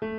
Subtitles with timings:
[0.00, 0.14] Good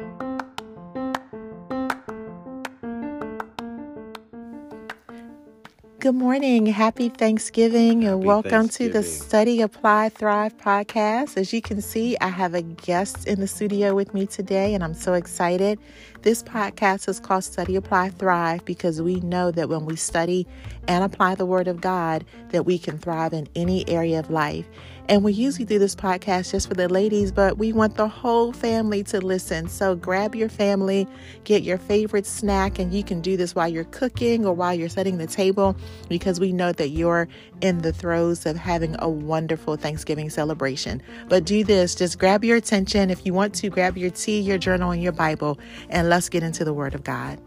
[6.14, 6.68] morning.
[6.68, 11.36] Happy Thanksgiving and Happy welcome to the Study Apply Thrive podcast.
[11.36, 14.84] As you can see, I have a guest in the studio with me today and
[14.84, 15.80] I'm so excited.
[16.22, 20.46] This podcast is called Study Apply Thrive because we know that when we study
[20.88, 24.68] and apply the word of God that we can thrive in any area of life.
[25.08, 28.54] And we usually do this podcast just for the ladies, but we want the whole
[28.54, 29.68] family to listen.
[29.68, 31.08] So grab your family,
[31.44, 34.90] get your favorite snack, and you can do this while you're cooking or while you're
[34.90, 35.76] setting the table
[36.08, 37.28] because we know that you're
[37.62, 41.02] in the throes of having a wonderful Thanksgiving celebration.
[41.28, 43.10] But do this, just grab your attention.
[43.10, 45.60] If you want to, grab your tea, your journal, and your Bible,
[45.90, 47.40] and let's get into the Word of God.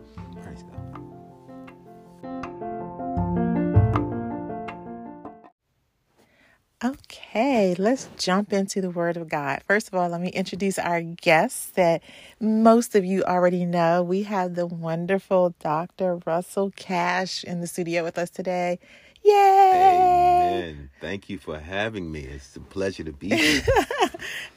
[6.85, 9.63] Okay, let's jump into the Word of God.
[9.67, 12.03] First of all, let me introduce our guests that
[12.41, 14.03] most of you already know.
[14.03, 16.21] We have the wonderful Dr.
[16.27, 18.79] Russell Cash in the studio with us today.
[19.23, 20.61] Yay!
[20.61, 20.91] Amen.
[21.01, 22.21] Thank you for having me.
[22.21, 23.63] It's a pleasure to be here.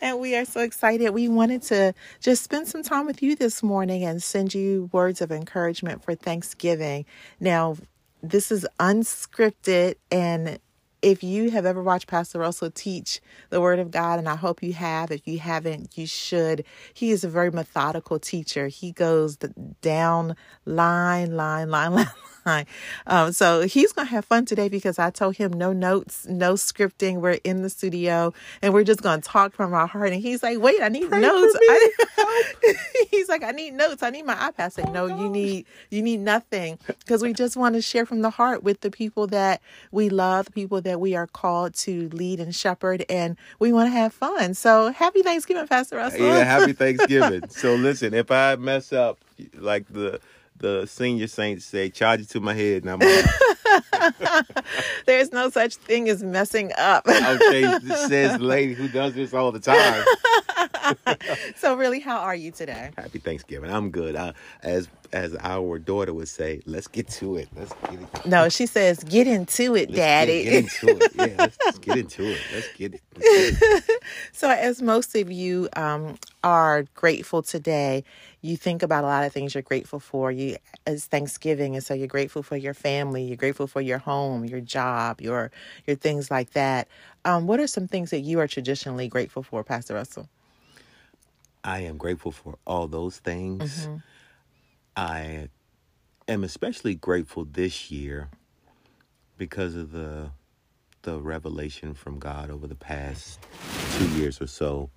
[0.01, 1.11] And we are so excited.
[1.11, 5.21] We wanted to just spend some time with you this morning and send you words
[5.21, 7.05] of encouragement for Thanksgiving.
[7.39, 7.77] Now,
[8.21, 10.59] this is unscripted and
[11.07, 14.61] if you have ever watched Pastor Russell teach the Word of God, and I hope
[14.61, 16.65] you have, if you haven't, you should.
[16.93, 18.67] He is a very methodical teacher.
[18.67, 19.37] He goes
[19.81, 20.35] down
[20.65, 22.07] line, line, line,
[22.45, 22.65] line.
[23.05, 26.55] Um, so he's going to have fun today because I told him no notes, no
[26.55, 27.21] scripting.
[27.21, 30.11] We're in the studio and we're just going to talk from our heart.
[30.11, 31.55] And he's like, wait, I need Pray notes.
[31.57, 31.91] I-
[33.11, 34.03] he's like, I need notes.
[34.03, 34.53] I need my iPad.
[34.59, 38.21] I said, no, you need, you need nothing because we just want to share from
[38.21, 42.09] the heart with the people that we love, the people that we are called to
[42.09, 44.53] lead and shepherd, and we want to have fun.
[44.53, 46.21] So happy Thanksgiving, Pastor Russell.
[46.21, 47.47] yeah, happy Thanksgiving.
[47.49, 49.19] So listen, if I mess up,
[49.55, 50.19] like the
[50.59, 52.99] the senior saints say, charge it to my head, and I'm
[55.05, 57.07] There's no such thing as messing up.
[57.07, 57.63] okay.
[58.07, 60.03] Says the lady who does this all the time.
[61.55, 62.91] so really, how are you today?
[62.97, 63.71] Happy Thanksgiving.
[63.71, 64.15] I'm good.
[64.15, 67.47] I, as as our daughter would say, let's get to it.
[67.55, 68.25] Let's get it.
[68.25, 70.43] No, she says, get into it, Let's Daddy.
[70.43, 71.11] Get, get into it.
[71.15, 72.39] Yeah, let's, let's get into it.
[72.53, 73.01] Let's get it.
[73.15, 74.03] Let's get it.
[74.33, 78.03] So, as most of you um, are grateful today,
[78.41, 80.31] you think about a lot of things you're grateful for.
[80.31, 84.45] You it's Thanksgiving, and so you're grateful for your family, you're grateful for your home,
[84.45, 85.51] your job, your
[85.87, 86.87] your things like that.
[87.25, 90.29] Um, what are some things that you are traditionally grateful for, Pastor Russell?
[91.63, 93.89] I am grateful for all those things.
[94.97, 95.49] I
[96.27, 98.29] am especially grateful this year
[99.37, 100.31] because of the
[101.03, 103.39] the revelation from God over the past
[103.97, 104.89] two years or so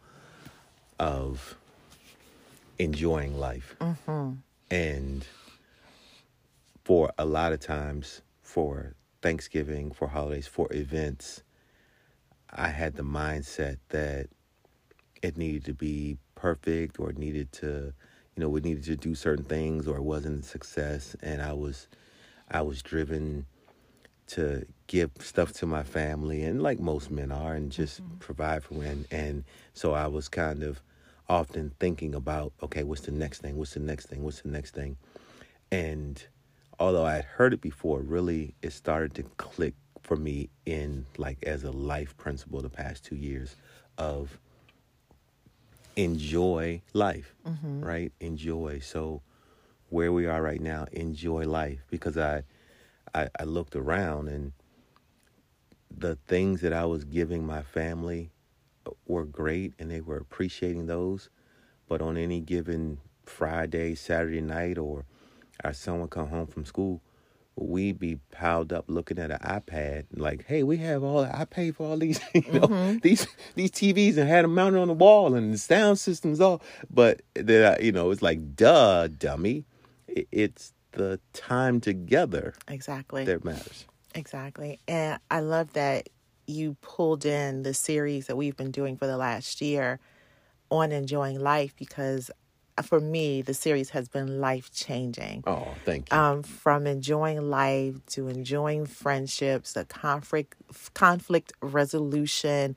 [0.99, 1.57] of
[2.80, 3.76] enjoying life.
[3.80, 4.32] Mm-hmm.
[4.70, 5.26] And
[6.84, 11.42] for a lot of times, for Thanksgiving, for holidays, for events,
[12.50, 14.28] I had the mindset that
[15.22, 17.92] it needed to be perfect or it needed to
[18.34, 21.14] you know we needed to do certain things or it wasn't a success.
[21.22, 21.86] And i was
[22.50, 23.44] i was driven
[24.28, 28.16] to give stuff to my family and like most men are and just mm-hmm.
[28.16, 30.80] provide for and and so i was kind of
[31.30, 33.56] often thinking about okay what's the next thing?
[33.56, 34.22] What's the next thing?
[34.22, 34.96] What's the next thing?
[35.72, 36.22] And
[36.78, 41.38] although i had heard it before really it started to click for me in like
[41.44, 43.54] as a life principle the past two years
[43.98, 44.38] of
[45.96, 47.84] enjoy life, mm-hmm.
[47.84, 48.12] right?
[48.20, 48.80] Enjoy.
[48.80, 49.22] So
[49.91, 51.84] where we are right now, enjoy life.
[51.91, 52.42] Because I,
[53.14, 54.52] I I looked around and
[55.97, 58.30] the things that I was giving my family
[59.06, 61.31] were great and they were appreciating those,
[61.89, 65.05] but on any given Friday, Saturday night or
[65.65, 67.03] our son would come home from school,
[67.56, 71.77] we'd be piled up looking at an iPad, like, hey, we have all I paid
[71.77, 72.99] for all these, you know, mm-hmm.
[72.99, 76.62] these these TVs and had them mounted on the wall and the sound systems all.
[76.91, 79.65] But that you know, it's like, duh, dummy.
[80.09, 83.25] It's the time together Exactly.
[83.25, 83.86] that matters.
[84.15, 84.81] Exactly.
[84.89, 86.09] And I love that
[86.50, 89.98] you pulled in the series that we've been doing for the last year
[90.70, 92.30] on enjoying life because
[92.78, 95.44] uh, for me, the series has been life changing.
[95.47, 96.16] Oh, thank you.
[96.16, 100.54] Um, from enjoying life to enjoying friendships, the conflict
[100.94, 102.76] conflict resolution,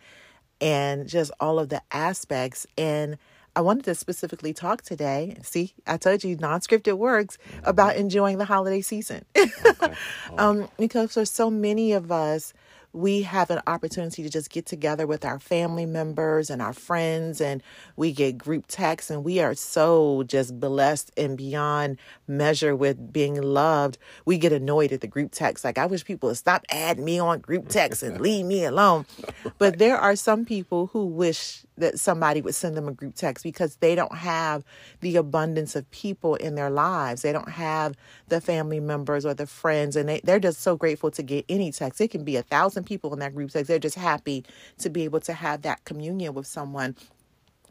[0.59, 2.65] and just all of the aspects.
[2.77, 3.17] And
[3.55, 5.37] I wanted to specifically talk today.
[5.43, 9.25] See, I told you non-scripted works about enjoying the holiday season.
[9.65, 9.93] Okay.
[10.37, 12.53] um, because there's so many of us
[12.93, 17.41] we have an opportunity to just get together with our family members and our friends
[17.41, 17.63] and
[17.95, 21.97] we get group texts and we are so just blessed and beyond
[22.27, 23.97] measure with being loved.
[24.25, 25.63] We get annoyed at the group text.
[25.63, 29.05] Like i wish people would stop adding me on group text and leave me alone.
[29.57, 33.43] But there are some people who wish that somebody would send them a group text
[33.43, 34.63] because they don't have
[35.01, 37.23] the abundance of people in their lives.
[37.23, 37.95] They don't have
[38.29, 41.71] the family members or the friends, and they, they're just so grateful to get any
[41.71, 42.01] text.
[42.01, 43.67] It can be a thousand people in that group text.
[43.69, 44.45] They're just happy
[44.79, 46.95] to be able to have that communion with someone.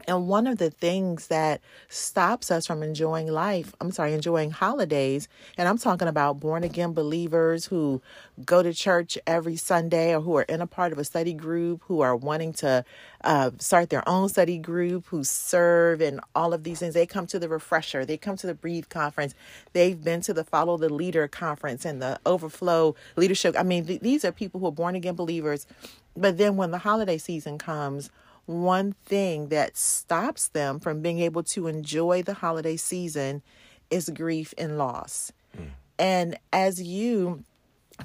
[0.07, 5.27] And one of the things that stops us from enjoying life, I'm sorry, enjoying holidays,
[5.57, 8.01] and I'm talking about born again believers who
[8.45, 11.81] go to church every Sunday or who are in a part of a study group,
[11.87, 12.83] who are wanting to
[13.23, 16.93] uh, start their own study group, who serve, and all of these things.
[16.93, 19.33] They come to the refresher, they come to the Breathe conference,
[19.73, 23.55] they've been to the Follow the Leader conference and the Overflow Leadership.
[23.57, 25.67] I mean, th- these are people who are born again believers.
[26.15, 28.11] But then when the holiday season comes,
[28.45, 33.41] one thing that stops them from being able to enjoy the holiday season
[33.89, 35.31] is grief and loss.
[35.57, 35.69] Mm.
[35.99, 37.43] And as you,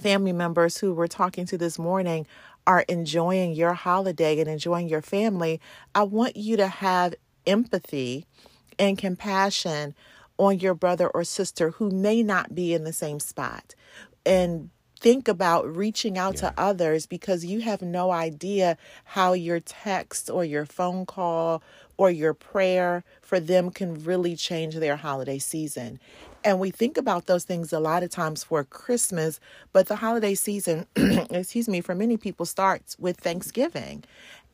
[0.01, 2.27] family members who we're talking to this morning,
[2.67, 5.61] are enjoying your holiday and enjoying your family,
[5.95, 7.15] I want you to have
[7.47, 8.27] empathy
[8.79, 9.95] and compassion
[10.37, 13.75] on your brother or sister who may not be in the same spot.
[14.27, 16.51] And think about reaching out yeah.
[16.51, 21.63] to others because you have no idea how your text or your phone call
[21.97, 25.99] or your prayer for them can really change their holiday season.
[26.45, 29.41] And we think about those things a lot of times for Christmas,
[29.73, 34.05] but the holiday season, excuse me, for many people starts with Thanksgiving.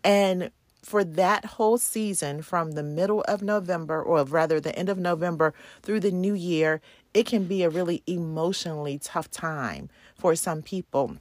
[0.03, 0.51] And
[0.83, 5.55] for that whole season from the middle of November, or rather the end of November
[5.83, 6.81] through the new year,
[7.15, 9.89] it can be a really emotionally tough time
[10.19, 11.17] for some people.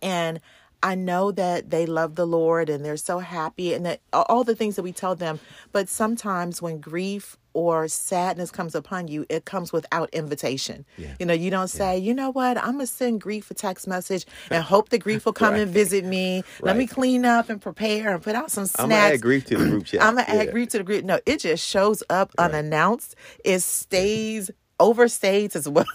[0.00, 0.40] And
[0.84, 4.54] I know that they love the Lord and they're so happy and that all the
[4.54, 5.40] things that we tell them.
[5.72, 10.84] But sometimes when grief or sadness comes upon you, it comes without invitation.
[10.98, 11.14] Yeah.
[11.18, 12.04] You know, you don't say, yeah.
[12.04, 15.32] you know what, I'm gonna send grief a text message and hope the grief will
[15.32, 15.62] come right.
[15.62, 16.42] and visit me.
[16.60, 16.64] Right.
[16.66, 18.80] Let me clean up and prepare and put out some snacks.
[18.84, 20.02] I'm gonna add grief to the group chat.
[20.02, 20.42] I'm gonna yeah.
[20.42, 21.06] add grief to the group.
[21.06, 22.50] No, it just shows up right.
[22.50, 23.14] unannounced.
[23.42, 25.86] It stays overstays as well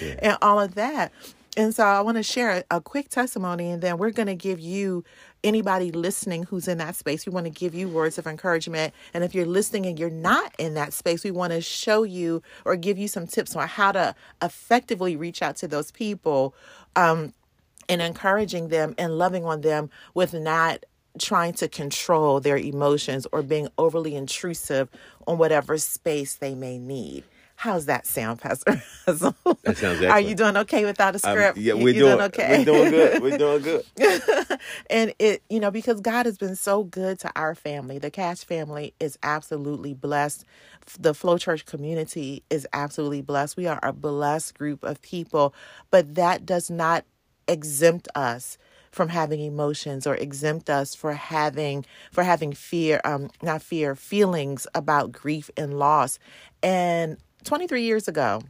[0.00, 0.14] yeah.
[0.22, 1.12] and all of that.
[1.56, 4.34] And so I want to share a, a quick testimony and then we're going to
[4.34, 5.04] give you
[5.44, 7.26] anybody listening who's in that space.
[7.26, 8.94] We want to give you words of encouragement.
[9.12, 12.42] And if you're listening and you're not in that space, we want to show you
[12.64, 16.54] or give you some tips on how to effectively reach out to those people
[16.96, 17.34] um,
[17.88, 20.84] and encouraging them and loving on them with not
[21.18, 24.88] trying to control their emotions or being overly intrusive
[25.26, 27.24] on whatever space they may need.
[27.62, 30.02] How's that sound, Pastor That sounds excellent.
[30.10, 31.58] Are you doing okay without a script?
[31.58, 32.58] Um, yeah, we're doing, doing, okay.
[32.58, 33.22] We're doing good.
[33.22, 33.62] We're doing
[33.94, 34.58] good.
[34.90, 38.00] and it, you know, because God has been so good to our family.
[38.00, 40.44] The Cash family is absolutely blessed.
[40.98, 43.56] The Flow Church community is absolutely blessed.
[43.56, 45.54] We are a blessed group of people,
[45.92, 47.04] but that does not
[47.46, 48.58] exempt us
[48.90, 54.66] from having emotions or exempt us for having for having fear um not fear feelings
[54.74, 56.18] about grief and loss
[56.62, 58.42] and 23 years ago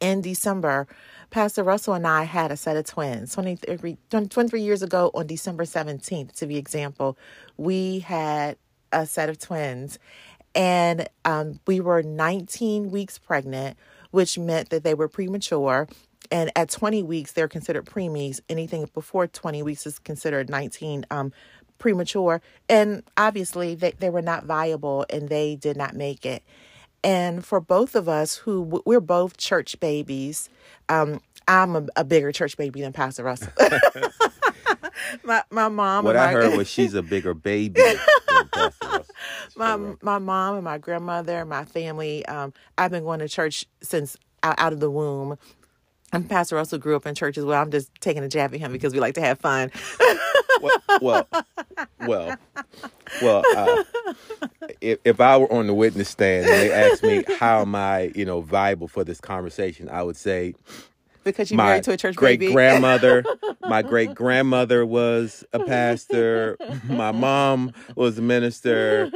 [0.00, 0.86] in December,
[1.30, 3.34] Pastor Russell and I had a set of twins.
[3.34, 7.18] 23, 23 years ago on December 17th, to be example,
[7.56, 8.56] we had
[8.92, 9.98] a set of twins.
[10.54, 13.76] And um, we were 19 weeks pregnant,
[14.12, 15.88] which meant that they were premature.
[16.30, 18.40] And at 20 weeks, they're considered preemies.
[18.48, 21.32] Anything before 20 weeks is considered 19 um,
[21.78, 22.40] premature.
[22.68, 26.44] And obviously, they, they were not viable and they did not make it.
[27.04, 30.48] And for both of us who we're both church babies,
[30.88, 33.52] um, I'm a, a, bigger church baby than Pastor Russell.
[35.24, 36.06] my my mom.
[36.06, 37.82] What I heard was she's a bigger baby.
[39.54, 42.24] my my mom and my grandmother and my family.
[42.26, 45.36] Um, I've been going to church since out, out of the womb.
[46.14, 47.60] And Pastor Russell grew up in church as well.
[47.60, 49.72] I'm just taking a jab at him because we like to have fun.
[50.62, 51.28] well, well,
[52.00, 52.36] well,
[53.20, 53.84] well uh,
[54.80, 58.12] if, if I were on the witness stand and they asked me how am I,
[58.14, 60.54] you know, viable for this conversation, I would say
[61.24, 63.24] because you married to a church great grandmother.
[63.62, 66.56] my great grandmother was a pastor.
[66.88, 69.10] My mom was a minister.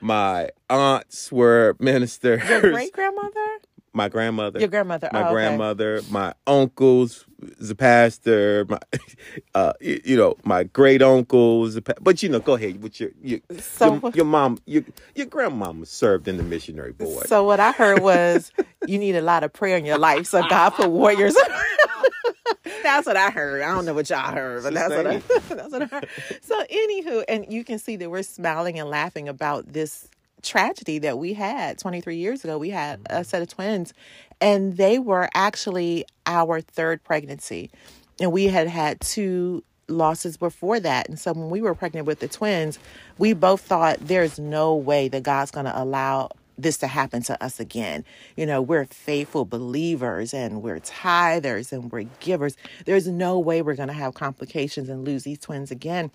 [0.00, 2.48] My aunts were ministers.
[2.48, 3.58] Your great grandmother?
[3.98, 4.60] My grandmother.
[4.60, 5.10] Your grandmother.
[5.12, 6.00] My oh, grandmother.
[6.08, 7.26] My uncles
[7.68, 8.64] a pastor.
[8.68, 8.78] My,
[9.54, 11.78] uh, you, know, my great uncles.
[12.00, 14.58] but you know, go ahead with your your, so, your, your mom.
[14.66, 14.84] Your
[15.16, 17.26] your grandmama served in the missionary board.
[17.26, 18.52] So what I heard was
[18.86, 20.26] you need a lot of prayer in your life.
[20.26, 21.36] So God put warriors.
[22.84, 23.62] that's what I heard.
[23.62, 26.08] I don't know what y'all heard, but that's what, I, that's what I heard.
[26.42, 30.08] So, anywho, and you can see that we're smiling and laughing about this
[30.42, 32.58] tragedy that we had 23 years ago.
[32.58, 33.22] We had a mm-hmm.
[33.22, 33.94] set of twins,
[34.40, 37.70] and they were actually our third pregnancy.
[38.20, 41.08] And we had had two losses before that.
[41.08, 42.78] And so when we were pregnant with the twins,
[43.16, 47.42] we both thought there's no way that God's going to allow this to happen to
[47.42, 48.04] us again.
[48.36, 52.56] You know, we're faithful believers and we're tithers and we're givers.
[52.84, 56.10] There's no way we're going to have complications and lose these twins again.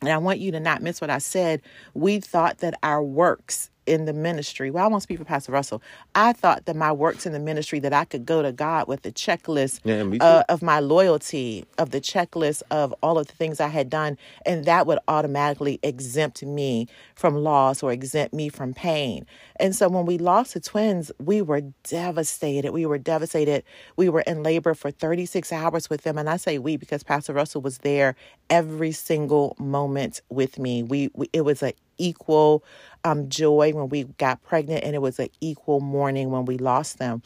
[0.00, 1.60] And I want you to not miss what I said.
[1.94, 4.70] We thought that our works in the ministry.
[4.70, 5.82] Well, I won't speak for Pastor Russell.
[6.14, 9.02] I thought that my works in the ministry that I could go to God with
[9.02, 13.60] the checklist Yeah, uh, of my loyalty, of the checklist of all of the things
[13.60, 18.74] I had done, and that would automatically exempt me from loss or exempt me from
[18.74, 19.26] pain.
[19.58, 22.72] And so when we lost the twins, we were devastated.
[22.72, 23.64] We were devastated.
[23.96, 27.32] We were in labor for 36 hours with them, and I say we because Pastor
[27.32, 28.14] Russell was there
[28.50, 30.82] every single moment with me.
[30.82, 32.64] We, we it was an equal
[33.04, 36.98] um, joy when we got pregnant, and it was an equal mourning when we lost
[36.98, 37.22] them.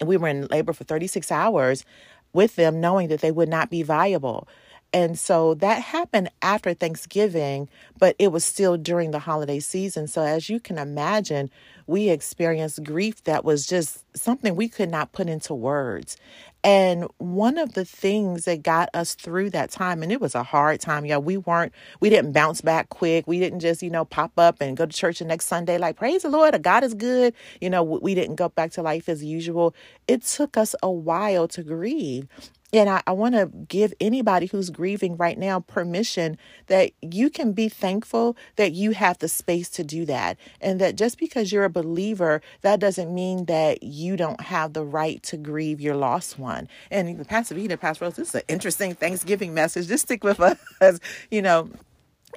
[0.00, 1.84] And we were in labor for 36 hours
[2.32, 4.46] with them, knowing that they would not be viable.
[4.92, 10.06] And so that happened after Thanksgiving, but it was still during the holiday season.
[10.06, 11.50] So, as you can imagine,
[11.86, 16.16] we experienced grief that was just something we could not put into words.
[16.64, 20.42] And one of the things that got us through that time, and it was a
[20.42, 21.20] hard time, y'all.
[21.20, 23.28] We weren't, we didn't bounce back quick.
[23.28, 25.96] We didn't just, you know, pop up and go to church the next Sunday, like,
[25.96, 27.34] praise the Lord, God is good.
[27.60, 29.76] You know, we didn't go back to life as usual.
[30.08, 32.26] It took us a while to grieve.
[32.72, 37.52] And I, I want to give anybody who's grieving right now permission that you can
[37.52, 40.36] be thankful that you have the space to do that.
[40.60, 44.84] And that just because you're a believer, that doesn't mean that you don't have the
[44.84, 46.68] right to grieve your lost one.
[46.90, 49.86] And even Pastor Vita, Pastor Rose, this is an interesting Thanksgiving message.
[49.86, 50.40] Just stick with
[50.80, 51.70] us, you know.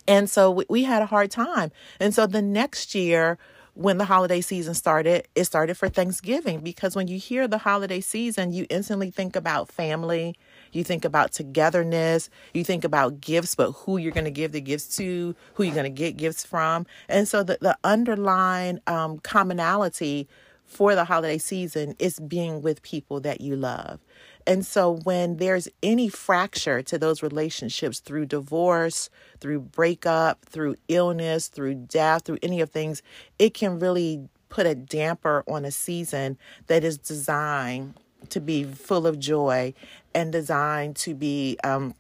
[0.08, 1.72] And so we, we had a hard time.
[2.00, 3.38] And so the next year,
[3.80, 8.02] when the holiday season started, it started for Thanksgiving because when you hear the holiday
[8.02, 10.36] season, you instantly think about family,
[10.74, 14.60] you think about togetherness, you think about gifts, but who you're going to give the
[14.60, 16.86] gifts to, who you're going to get gifts from.
[17.08, 20.28] And so the, the underlying um, commonality
[20.66, 24.02] for the holiday season is being with people that you love.
[24.48, 31.48] And so when there's any fracture to those relationships through divorce, through breakup, through illness,
[31.48, 33.02] through death, through any of things,
[33.38, 37.94] it can really put a damper on a season that is designed
[38.30, 39.74] to be full of joy
[40.14, 41.94] and designed to be um,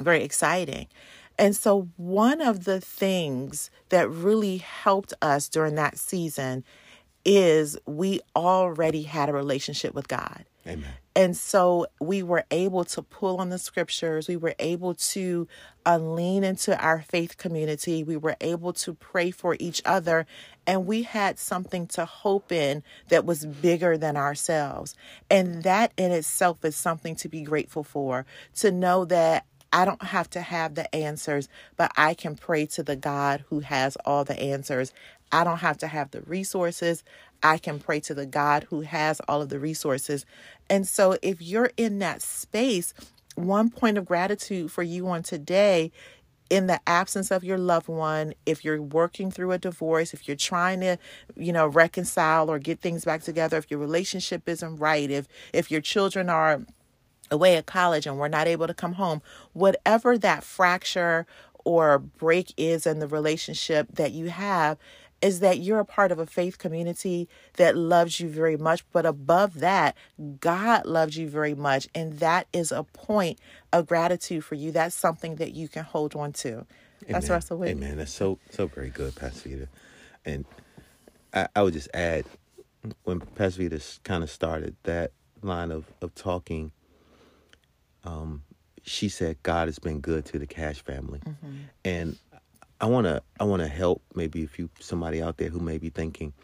[0.00, 0.88] very exciting.
[1.38, 6.62] And so, one of the things that really helped us during that season
[7.24, 10.44] is we already had a relationship with God.
[10.66, 10.94] Amen.
[11.14, 14.28] And so we were able to pull on the scriptures.
[14.28, 15.46] We were able to
[15.84, 18.02] uh, lean into our faith community.
[18.02, 20.26] We were able to pray for each other.
[20.66, 24.94] And we had something to hope in that was bigger than ourselves.
[25.30, 28.24] And that in itself is something to be grateful for.
[28.56, 32.82] To know that I don't have to have the answers, but I can pray to
[32.82, 34.92] the God who has all the answers.
[35.32, 37.02] I don't have to have the resources.
[37.42, 40.26] I can pray to the God who has all of the resources.
[40.70, 42.94] And so, if you're in that space,
[43.34, 45.90] one point of gratitude for you on today,
[46.50, 50.36] in the absence of your loved one, if you're working through a divorce, if you're
[50.36, 50.98] trying to,
[51.34, 55.70] you know, reconcile or get things back together, if your relationship isn't right, if if
[55.70, 56.60] your children are
[57.30, 59.22] away at college and we're not able to come home,
[59.54, 61.26] whatever that fracture
[61.64, 64.76] or break is in the relationship that you have,
[65.22, 68.84] is that you're a part of a faith community that loves you very much.
[68.92, 69.96] But above that,
[70.40, 71.88] God loves you very much.
[71.94, 73.38] And that is a point
[73.72, 74.72] of gratitude for you.
[74.72, 76.66] That's something that you can hold on to.
[77.08, 77.36] That's Amen.
[77.36, 77.86] Russell Whitney.
[77.86, 77.98] Amen.
[77.98, 79.68] That's so so very good, Pastor Vita.
[80.24, 80.44] And
[81.32, 82.26] I, I would just add
[83.04, 86.72] when Pastor Vita kind of started that line of, of talking,
[88.04, 88.42] um,
[88.82, 91.20] she said God has been good to the Cash family.
[91.84, 92.18] And
[92.82, 96.34] I wanna I wanna help maybe if you somebody out there who may be thinking,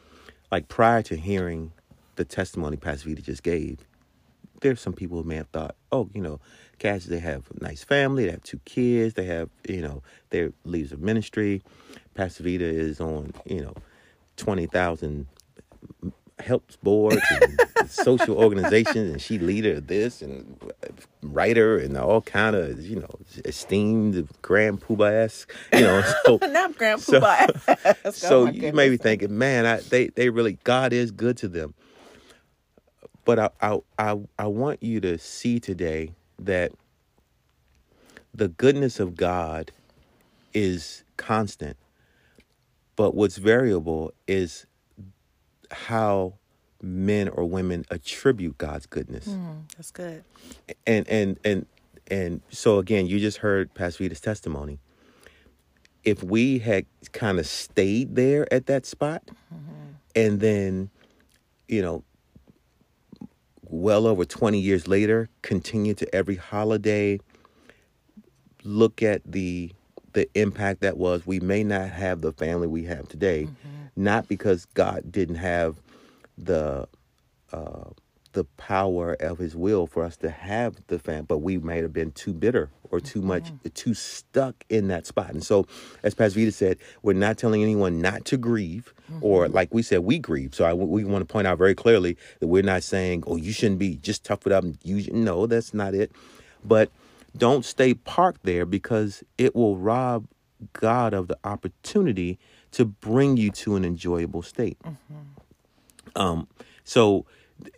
[0.53, 1.73] like prior to hearing
[2.17, 3.81] the testimony Pastor Vita just gave,
[4.63, 6.41] there's some people who may have thought, oh, you know,
[6.79, 10.53] Cash, they have a nice family, they have two kids, they have, you know, their
[10.65, 11.63] leaves of ministry.
[12.15, 13.75] Pastor Vita is on, you know,
[14.39, 15.27] 20,000
[16.41, 20.59] helps boards and social organizations and she leader of this and
[21.23, 23.11] writer and all kind of, you know,
[23.45, 27.97] esteemed grand poobah esque, you know, so Not Grand so- Poobah.
[28.05, 31.37] Oh, so my you may be thinking, man, I, they they really God is good
[31.39, 31.75] to them.
[33.25, 36.73] But I I I, I want you to see today that
[38.35, 39.73] the goodness of God
[40.55, 41.77] is constant,
[42.97, 44.67] but what's variable is
[45.71, 46.35] how
[46.83, 49.27] men or women attribute God's goodness.
[49.27, 50.25] Mm, that's good.
[50.87, 51.67] And and and
[52.11, 54.79] and so again, you just heard Pastor Vita's testimony.
[56.05, 59.93] If we had kind of stayed there at that spot, mm-hmm.
[60.17, 60.91] and then,
[61.67, 62.05] you know,
[63.63, 67.19] well over 20 years later, continue to every holiday
[68.65, 69.73] look at the
[70.13, 73.87] the impact that was, we may not have the family we have today, mm-hmm.
[73.97, 75.81] not because God didn't have
[76.37, 76.89] the
[77.53, 77.85] uh,
[78.33, 81.93] the power of His will for us to have the family, but we might have
[81.93, 83.29] been too bitter or too mm-hmm.
[83.29, 85.31] much too stuck in that spot.
[85.31, 85.67] And so,
[86.03, 89.25] as Pastor Vita said, we're not telling anyone not to grieve, mm-hmm.
[89.25, 90.55] or like we said, we grieve.
[90.55, 93.53] So I, we want to point out very clearly that we're not saying, "Oh, you
[93.53, 96.13] shouldn't be just tough it up." You no, that's not it.
[96.65, 96.91] But
[97.37, 100.27] don't stay parked there because it will rob
[100.73, 102.39] God of the opportunity
[102.73, 104.79] to bring you to an enjoyable state.
[104.83, 106.21] Mm-hmm.
[106.21, 106.49] Um,
[106.85, 107.27] so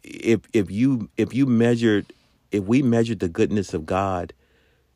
[0.02, 2.12] if if you if you measured
[2.50, 4.33] if we measured the goodness of God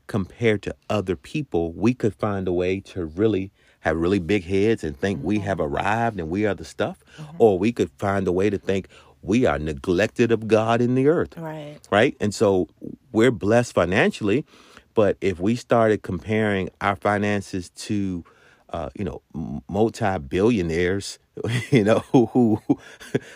[0.07, 4.83] compared to other people, we could find a way to really have really big heads
[4.83, 5.29] and think mm-hmm.
[5.29, 7.37] we have arrived and we are the stuff, mm-hmm.
[7.39, 8.89] or we could find a way to think
[9.23, 11.37] we are neglected of God in the earth.
[11.37, 11.79] Right.
[11.91, 12.17] Right?
[12.21, 12.69] And so
[13.15, 14.45] we're blessed financially,
[14.95, 18.25] but if we started comparing our finances to
[18.75, 19.23] uh, you know,
[19.69, 21.21] multi-billionaires,
[21.71, 22.59] you know, who who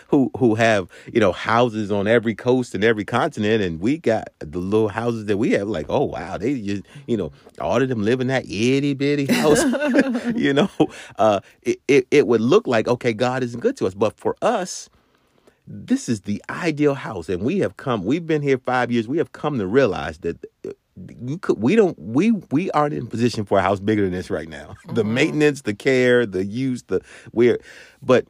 [0.09, 4.27] who who have you know houses on every coast and every continent, and we got
[4.39, 5.69] the little houses that we have.
[5.69, 7.31] Like, oh wow, they just you know
[7.61, 9.63] all of them live in that itty bitty house.
[10.35, 10.69] you know,
[11.17, 14.35] uh, it, it it would look like okay, God isn't good to us, but for
[14.41, 14.89] us,
[15.71, 18.03] this is the ideal house, and we have come.
[18.03, 19.07] We've been here five years.
[19.07, 20.43] We have come to realize that
[21.21, 24.29] you could we don't we we aren't in position for a house bigger than this
[24.29, 24.75] right now.
[24.89, 24.95] Mm-hmm.
[24.95, 27.59] The maintenance, the care, the use, the we're
[28.01, 28.25] but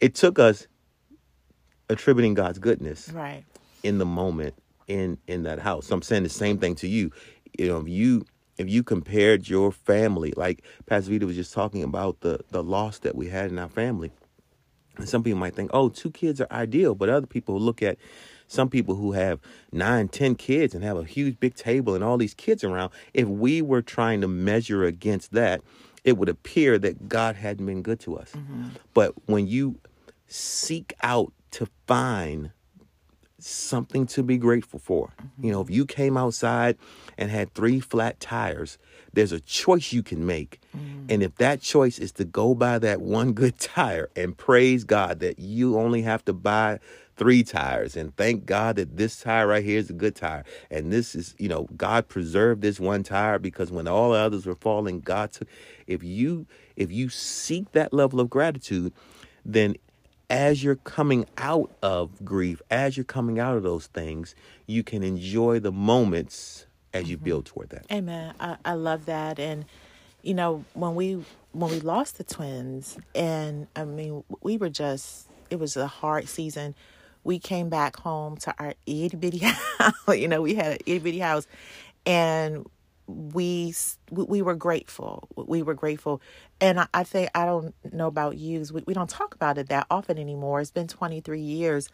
[0.00, 0.66] it took us
[1.88, 3.44] attributing God's goodness right
[3.84, 4.54] in the moment
[4.88, 5.86] in in that house.
[5.86, 7.12] So I'm saying the same thing to you.
[7.56, 8.24] You know, if you
[8.58, 12.98] if you compared your family, like Pastor Vita was just talking about the the loss
[13.00, 14.10] that we had in our family.
[14.96, 17.98] And some people might think, oh, two kids are ideal, but other people look at
[18.46, 19.40] some people who have
[19.72, 23.26] nine, ten kids and have a huge big table and all these kids around, if
[23.26, 25.62] we were trying to measure against that,
[26.04, 28.32] it would appear that God hadn't been good to us.
[28.32, 28.68] Mm-hmm.
[28.92, 29.78] But when you
[30.26, 32.50] seek out to find
[33.44, 35.46] something to be grateful for, mm-hmm.
[35.46, 36.76] you know, if you came outside
[37.18, 38.78] and had three flat tires,
[39.12, 40.60] there's a choice you can make.
[40.76, 41.06] Mm.
[41.10, 45.20] And if that choice is to go buy that one good tire and praise God
[45.20, 46.78] that you only have to buy
[47.16, 50.44] three tires and thank God that this tire right here is a good tire.
[50.70, 54.46] And this is, you know, God preserved this one tire because when all the others
[54.46, 55.48] were falling, God took
[55.86, 58.92] if you if you seek that level of gratitude,
[59.44, 59.76] then
[60.32, 64.34] as you're coming out of grief, as you're coming out of those things,
[64.66, 67.24] you can enjoy the moments as you mm-hmm.
[67.26, 67.84] build toward that.
[67.92, 68.34] Amen.
[68.40, 69.38] I, I love that.
[69.38, 69.66] And
[70.22, 75.28] you know, when we when we lost the twins and I mean we were just
[75.50, 76.74] it was a hard season
[77.24, 79.38] we came back home to our itty bitty
[79.78, 79.92] house.
[80.08, 81.46] you know, we had an itty bitty house,
[82.06, 82.66] and
[83.06, 83.74] we
[84.10, 85.28] we were grateful.
[85.36, 86.20] We were grateful,
[86.60, 88.64] and I, I think I don't know about you.
[88.72, 90.60] We, we don't talk about it that often anymore.
[90.60, 91.88] It's been twenty three years.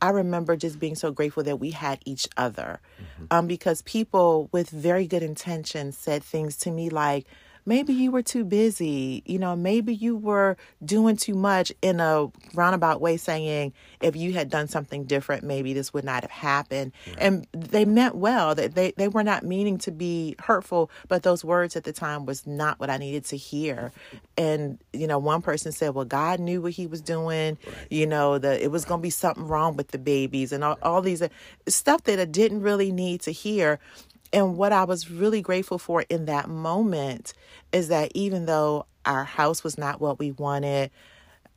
[0.00, 3.26] I remember just being so grateful that we had each other, mm-hmm.
[3.30, 7.26] um, because people with very good intentions said things to me like
[7.64, 9.22] maybe you were too busy.
[9.26, 14.32] You know, maybe you were doing too much in a roundabout way, saying if you
[14.32, 16.92] had done something different, maybe this would not have happened.
[17.06, 17.16] Right.
[17.18, 18.54] And they meant well.
[18.54, 22.26] That they, they were not meaning to be hurtful, but those words at the time
[22.26, 23.92] was not what I needed to hear.
[24.36, 27.58] And, you know, one person said, well, God knew what he was doing.
[27.66, 27.76] Right.
[27.90, 30.78] You know, that it was going to be something wrong with the babies and all,
[30.82, 31.28] all these uh,
[31.68, 33.78] stuff that I didn't really need to hear.
[34.32, 37.34] And what I was really grateful for in that moment
[37.72, 40.90] is that even though our house was not what we wanted,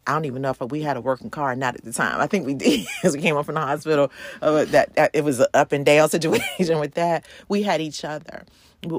[0.08, 2.20] I don't even know if we had a working car not at the time.
[2.20, 4.12] I think we did as we came up from the hospital.
[4.42, 7.26] Uh, that, that it was an up and down situation with that.
[7.48, 8.46] We had each other.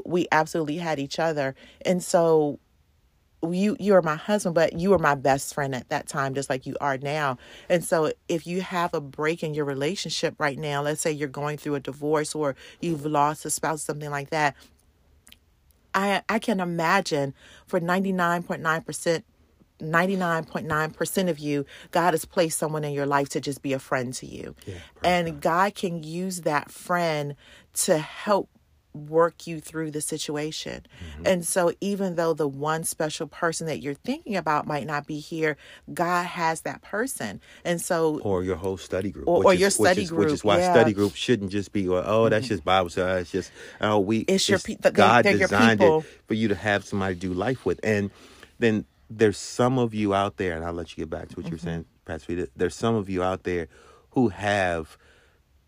[0.04, 2.58] We absolutely had each other, and so
[3.52, 6.50] you you are my husband but you were my best friend at that time just
[6.50, 10.58] like you are now and so if you have a break in your relationship right
[10.58, 14.30] now let's say you're going through a divorce or you've lost a spouse something like
[14.30, 14.54] that
[15.94, 17.34] i i can imagine
[17.66, 19.22] for 99.9%
[19.80, 24.14] 99.9% of you, God has placed someone in your life to just be a friend
[24.14, 24.54] to you.
[24.66, 27.36] Yeah, and God can use that friend
[27.74, 28.48] to help
[28.96, 30.86] work you through the situation.
[31.16, 31.26] Mm-hmm.
[31.26, 35.18] And so, even though the one special person that you're thinking about might not be
[35.20, 35.56] here,
[35.94, 37.40] God has that person.
[37.64, 40.26] And so, or your whole study group, Or- or is- your which study is, which
[40.32, 40.72] is group, why yeah.
[40.72, 43.20] study group shouldn't just be, well, oh, that's just Bible study.
[43.20, 44.20] It's just, oh, we.
[44.20, 47.20] It's your pe- they- God they're your designed it for you to have somebody to
[47.20, 48.10] do life with, and
[48.58, 51.44] then there's some of you out there, and I'll let you get back to what
[51.46, 51.52] Mm-hmm.
[51.52, 52.48] you're saying, Pastor.
[52.56, 53.68] There's some of you out there
[54.10, 54.96] who have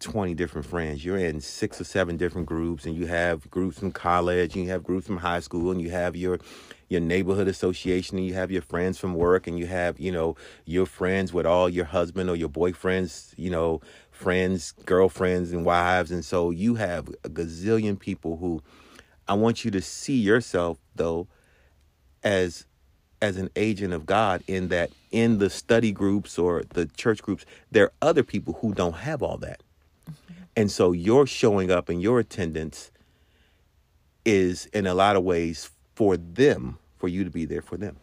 [0.00, 1.04] 20 different friends.
[1.04, 4.70] You're in six or seven different groups and you have groups from college and you
[4.70, 6.38] have groups from high school and you have your
[6.88, 10.36] your neighborhood association and you have your friends from work and you have, you know,
[10.64, 13.80] your friends with all your husband or your boyfriends, you know,
[14.10, 18.62] friends, girlfriends and wives and so you have a gazillion people who
[19.26, 21.28] I want you to see yourself though
[22.22, 22.66] as
[23.20, 27.44] as an agent of God in that in the study groups or the church groups,
[27.70, 29.62] there are other people who don't have all that.
[30.56, 32.90] And so your showing up and your attendance
[34.24, 37.96] is in a lot of ways for them, for you to be there for them.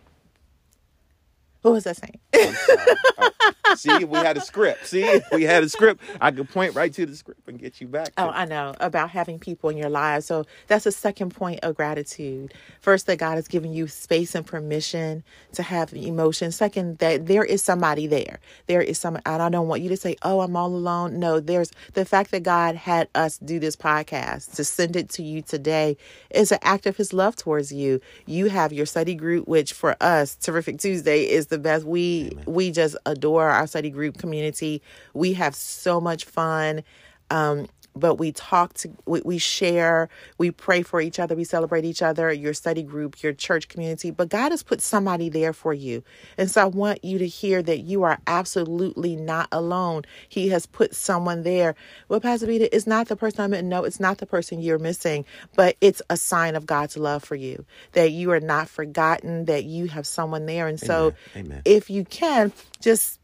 [1.66, 2.20] What was that saying?
[3.76, 4.86] See, we had a script.
[4.86, 6.04] See, we had a script.
[6.22, 8.10] I could point right to the script and get you back.
[8.18, 10.28] Oh, I know about having people in your lives.
[10.28, 12.54] So that's a second point of gratitude.
[12.82, 15.24] First, that God has given you space and permission
[15.54, 16.52] to have emotion.
[16.52, 18.40] Second, that there is somebody there.
[18.68, 21.20] There is some, and I don't want you to say, oh, I'm all alone.
[21.20, 25.24] No, there's the fact that God had us do this podcast to send it to
[25.24, 25.98] you today
[26.30, 28.02] is an act of his love towards you.
[28.28, 31.86] You have your study group, which for us, Terrific Tuesday is the best.
[31.86, 34.82] We, we just adore our study group community.
[35.14, 36.84] We have so much fun.
[37.30, 41.86] Um, but we talk to we, we share we pray for each other we celebrate
[41.86, 45.74] each other your study group your church community but god has put somebody there for
[45.74, 46.04] you.
[46.38, 50.04] And so i want you to hear that you are absolutely not alone.
[50.28, 51.76] He has put someone there.
[52.08, 53.70] Well pastor Vita, it's not the person i'm in.
[53.70, 57.36] No it's not the person you're missing but it's a sign of god's love for
[57.36, 60.68] you that you are not forgotten that you have someone there.
[60.68, 61.46] And so Amen.
[61.46, 61.62] Amen.
[61.66, 63.20] if you can just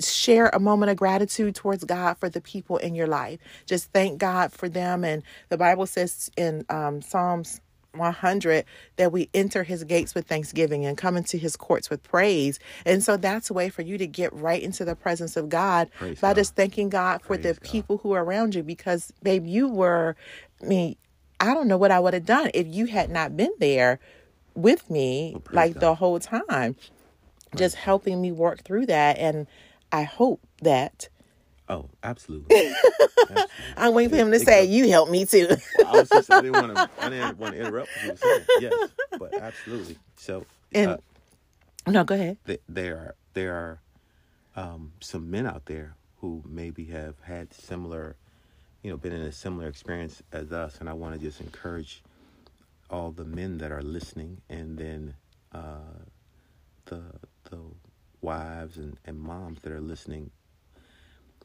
[0.00, 3.38] share a moment of gratitude towards God for the people in your life.
[3.66, 5.04] Just thank God for them.
[5.04, 7.60] And the Bible says in um, Psalms
[7.94, 8.64] 100
[8.96, 12.58] that we enter his gates with thanksgiving and come into his courts with praise.
[12.84, 15.88] And so that's a way for you to get right into the presence of God
[15.98, 16.34] Praise by God.
[16.36, 17.70] just thanking God for Praise the God.
[17.70, 20.14] people who are around you because, babe, you were,
[20.62, 20.96] I mean,
[21.40, 23.98] I don't know what I would have done if you had not been there
[24.54, 25.80] with me praise like God.
[25.80, 26.76] the whole time
[27.54, 29.46] just helping me work through that and
[29.92, 31.08] i hope that
[31.68, 32.54] Oh, absolutely.
[33.22, 33.46] absolutely.
[33.76, 35.48] i'm waiting for him to say you helped me too
[35.84, 38.16] I was just I didn't want to I didn't want to interrupt what you were
[38.16, 38.44] saying.
[38.60, 38.72] Yes,
[39.18, 39.98] but absolutely.
[40.16, 40.96] So and uh,
[41.88, 43.80] no go ahead th- there are there are
[44.56, 48.16] um, some men out there who maybe have had similar,
[48.82, 52.02] you know, been in a similar experience as us, and I want to just encourage
[52.88, 55.14] all the men that are listening, and then
[55.52, 56.00] uh,
[56.86, 57.02] the
[57.50, 57.58] the
[58.20, 60.30] wives and, and moms that are listening.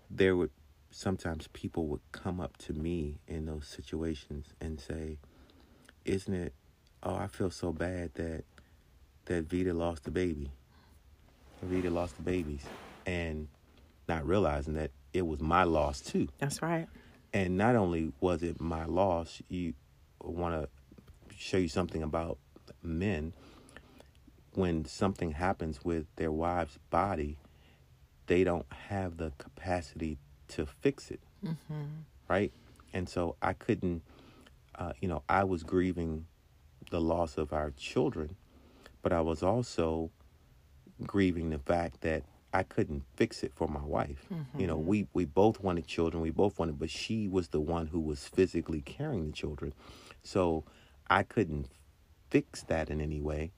[0.09, 0.51] There would
[0.89, 5.17] sometimes people would come up to me in those situations and say,
[6.05, 6.53] "Isn't it?
[7.03, 8.43] Oh, I feel so bad that
[9.25, 10.51] that Vita lost the baby."
[11.61, 12.63] Rita lost the babies
[13.05, 13.47] and
[14.07, 16.27] not realizing that it was my loss too.
[16.39, 16.87] that's right
[17.33, 19.73] And not only was it my loss, you
[20.23, 22.37] want to show you something about
[22.83, 23.33] men.
[24.53, 27.37] When something happens with their wife's body,
[28.27, 30.17] they don't have the capacity
[30.49, 31.21] to fix it.
[32.29, 32.51] Right?
[32.93, 34.01] And so I couldn't,
[34.75, 36.25] uh, you know, I was grieving
[36.89, 38.35] the loss of our children,
[39.01, 40.11] but I was also
[41.05, 44.25] grieving the fact that I couldn't fix it for my wife.
[44.57, 47.87] You know, we we both wanted children, we both wanted, but she was the one
[47.87, 49.73] who was physically carrying the children.
[50.23, 50.65] So
[51.09, 51.69] I couldn't
[52.29, 53.51] fix that in any way.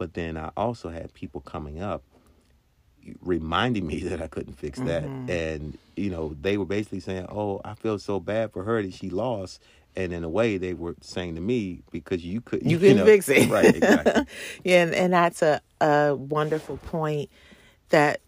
[0.00, 2.02] But then I also had people coming up
[3.20, 5.04] reminding me that I couldn't fix that.
[5.28, 8.94] And, you know, they were basically saying, Oh, I feel so bad for her that
[8.94, 9.62] she lost.
[9.94, 13.04] And in a way, they were saying to me, because you couldn't, you couldn't know,
[13.04, 14.24] fix it Right, exactly.
[14.64, 17.28] yeah and, and that's a, a wonderful point
[17.90, 18.22] that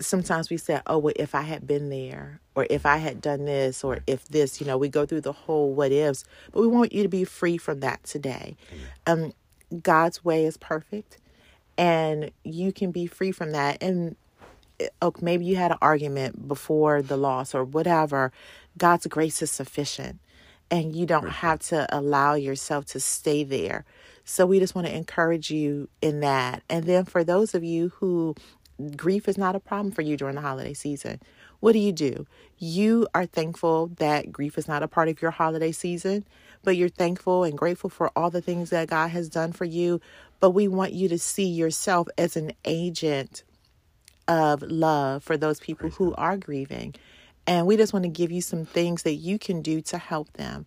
[0.00, 3.46] sometimes we say oh well if i had been there or if i had done
[3.46, 6.66] this or if this you know we go through the whole what ifs but we
[6.66, 8.54] want you to be free from that today
[9.06, 9.32] um
[9.82, 11.18] god's way is perfect
[11.78, 14.16] and you can be free from that and
[15.02, 18.32] oh, maybe you had an argument before the loss or whatever
[18.78, 20.20] god's grace is sufficient
[20.70, 23.84] and you don't have to allow yourself to stay there
[24.24, 26.62] So we just want to encourage you in that.
[26.70, 28.36] And then for those of you who
[28.96, 31.20] grief is not a problem for you during the holiday season,
[31.60, 32.26] what do you do?
[32.58, 36.26] You are thankful that grief is not a part of your holiday season,
[36.66, 40.00] but you're thankful and grateful for all the things that God has done for you.
[40.40, 43.44] But we want you to see yourself as an agent
[44.26, 46.96] of love for those people who are grieving.
[47.46, 50.32] And we just want to give you some things that you can do to help
[50.32, 50.66] them.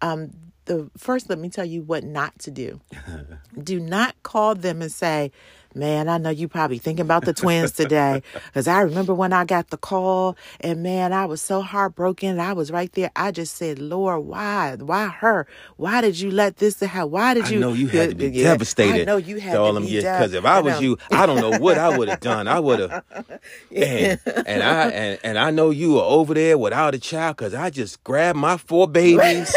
[0.00, 0.30] Um,
[0.66, 2.80] the first, let me tell you what not to do.
[3.60, 5.32] do not call them and say,
[5.74, 8.22] Man, I know you probably thinking about the twins today.
[8.46, 12.40] Because I remember when I got the call, and man, I was so heartbroken.
[12.40, 13.10] I was right there.
[13.14, 14.76] I just said, Lord, why?
[14.76, 15.46] Why her?
[15.76, 17.12] Why did you let this happen?
[17.12, 17.58] Why did you?
[17.58, 19.02] I know you had to be yeah, devastated.
[19.02, 21.40] I know you had to all them be Because if I was you, I don't
[21.40, 22.48] know what I would have done.
[22.48, 23.04] I would have.
[23.74, 27.54] and, and I and, and I know you were over there without a child because
[27.54, 29.54] I just grabbed my four babies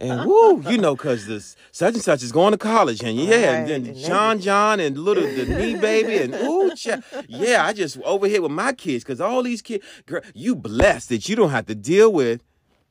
[0.00, 3.34] and woo, you know, cause this such and such is going to college, and yeah,
[3.34, 3.70] right.
[3.70, 6.72] and then John John and little the me baby, and ooh,
[7.28, 11.08] yeah, I just over here with my kids, cause all these kids, girl, you blessed
[11.10, 12.42] that you don't have to deal with.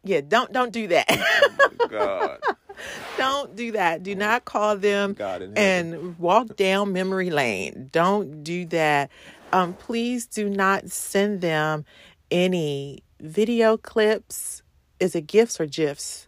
[0.04, 1.06] Yeah, don't don't do that.
[1.10, 2.39] Oh God.
[3.17, 4.04] don't do that.
[4.04, 5.15] Do not call them
[5.56, 7.89] and walk down memory lane.
[7.91, 9.10] Don't do that.
[9.52, 11.86] Um, please do not send them
[12.32, 14.62] any video clips.
[15.00, 16.27] Is it gifts or gifs?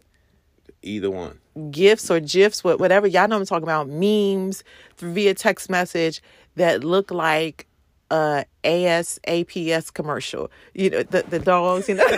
[0.82, 1.38] Either one.
[1.70, 3.06] Gifts or GIFs, whatever.
[3.06, 4.64] Y'all know I'm talking about memes
[4.98, 6.22] via text message
[6.56, 7.66] that look like
[8.10, 10.50] a ASPCA commercial.
[10.74, 12.06] You know, the, the dogs, you know.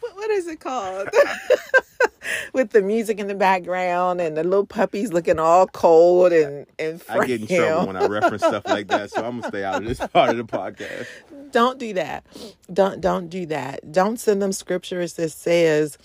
[0.00, 1.08] what, what is it called?
[2.52, 7.00] With the music in the background and the little puppies looking all cold and, and
[7.00, 7.22] frail.
[7.22, 9.82] I get in trouble when I reference stuff like that, so I'm gonna stay out
[9.82, 11.06] of this part of the podcast.
[11.52, 12.24] Don't do that.
[12.72, 13.92] Don't don't do that.
[13.92, 15.98] Don't send them scriptures that says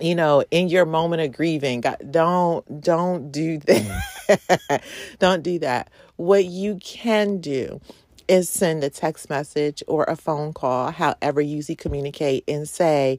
[0.00, 4.04] you know, in your moment of grieving, God, don't don't do that.
[4.28, 4.82] Mm.
[5.18, 5.90] don't do that.
[6.16, 7.80] What you can do
[8.28, 13.18] is send a text message or a phone call, however you usually communicate, and say,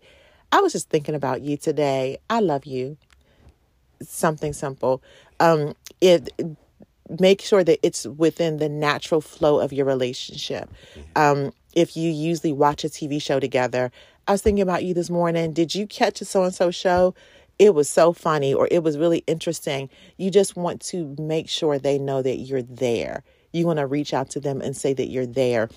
[0.51, 2.17] "I was just thinking about you today.
[2.29, 2.97] I love you."
[4.01, 5.01] Something simple.
[5.39, 6.29] Um, it
[7.19, 10.69] make sure that it's within the natural flow of your relationship.
[11.15, 13.91] Um, if you usually watch a TV show together,
[14.27, 15.53] I was thinking about you this morning.
[15.53, 17.13] Did you catch a so and so show?
[17.59, 19.89] It was so funny or it was really interesting.
[20.17, 23.23] You just want to make sure they know that you're there.
[23.51, 25.69] You want to reach out to them and say that you're there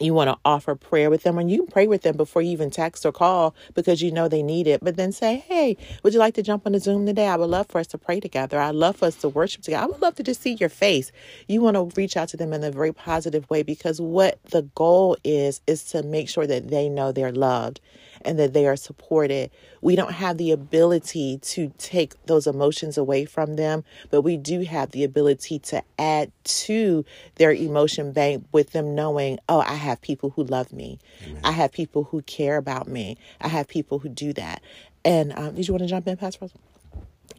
[0.00, 2.50] you want to offer prayer with them and you can pray with them before you
[2.50, 4.82] even text or call because you know they need it.
[4.82, 7.26] But then say hey would you like to jump on the zoom today?
[7.26, 8.60] I would love for us to pray together.
[8.60, 9.84] I'd love for us to worship together.
[9.84, 11.12] I would love to just see your face.
[11.48, 14.62] You want to reach out to them in a very positive way because what the
[14.74, 17.80] goal is is to make sure that they know they're loved
[18.22, 19.50] and that they are supported.
[19.80, 24.62] We don't have the ability to take those emotions away from them, but we do
[24.62, 27.04] have the ability to add to
[27.36, 30.98] their emotion bank with them knowing, oh, I have people who love me.
[31.26, 31.40] Amen.
[31.44, 33.16] I have people who care about me.
[33.40, 34.62] I have people who do that.
[35.04, 36.38] And um, did you want to jump in, Pastor?
[36.42, 36.60] Russell?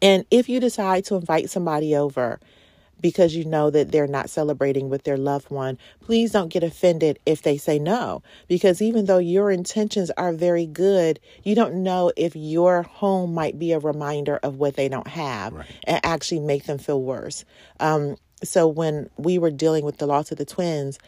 [0.02, 2.40] And if you decide to invite somebody over,
[3.02, 7.20] because you know that they're not celebrating with their loved one, please don't get offended
[7.26, 8.22] if they say no.
[8.48, 13.60] Because even though your intentions are very good, you don't know if your home might
[13.60, 15.68] be a reminder of what they don't have right.
[15.84, 17.46] and actually make them feel worse.
[17.80, 21.00] Um, so when we were dealing with the loss of the twins,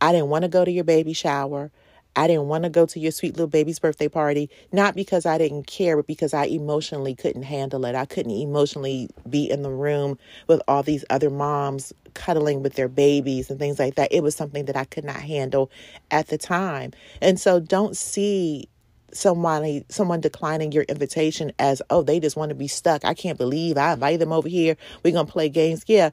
[0.00, 1.70] I didn't want to go to your baby shower.
[2.16, 5.38] I didn't want to go to your sweet little baby's birthday party, not because I
[5.38, 7.94] didn't care, but because I emotionally couldn't handle it.
[7.94, 12.88] I couldn't emotionally be in the room with all these other moms cuddling with their
[12.88, 14.12] babies and things like that.
[14.12, 15.70] It was something that I could not handle
[16.10, 16.92] at the time.
[17.20, 18.68] And so don't see
[19.12, 23.38] someone someone declining your invitation as oh they just want to be stuck i can't
[23.38, 26.10] believe i invited them over here we're gonna play games yeah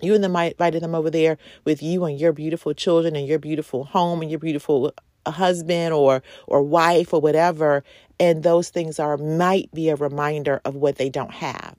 [0.00, 3.38] you and them invited them over there with you and your beautiful children and your
[3.38, 4.94] beautiful home and your beautiful
[5.26, 7.84] a husband or or wife or whatever
[8.18, 11.74] and those things are might be a reminder of what they don't have.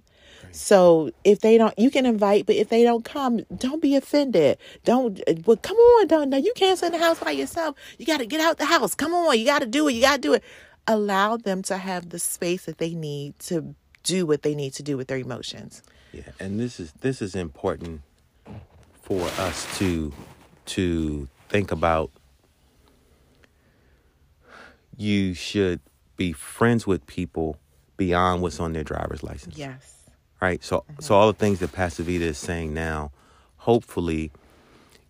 [0.51, 4.57] So if they don't you can invite but if they don't come don't be offended.
[4.83, 7.75] Don't uh, well come on don't no you can't sit in the house by yourself.
[7.97, 8.93] You got to get out the house.
[8.93, 10.43] Come on you got to do it you got to do it.
[10.87, 14.83] Allow them to have the space that they need to do what they need to
[14.83, 15.81] do with their emotions.
[16.11, 18.01] Yeah and this is this is important
[19.01, 20.13] for us to
[20.65, 22.11] to think about
[24.97, 25.79] you should
[26.15, 27.57] be friends with people
[27.97, 29.57] beyond what's on their driver's license.
[29.57, 30.09] Yes.
[30.41, 30.63] Right.
[30.63, 31.01] So mm-hmm.
[31.01, 33.11] so all the things that Pastor Vita is saying now,
[33.57, 34.31] hopefully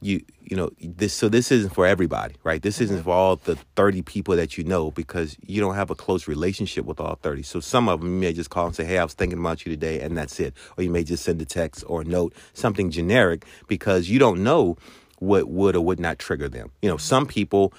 [0.04, 2.84] you you know this so this isn't for everybody right this mm-hmm.
[2.86, 6.28] isn't for all the 30 people that you know because you don't have a close
[6.28, 8.98] relationship with all 30 so some of them you may just call and say hey
[8.98, 11.46] i was thinking about you today and that's it or you may just send a
[11.46, 14.78] text or a note something generic because you don't know
[15.20, 17.74] what would or would not trigger them you know some people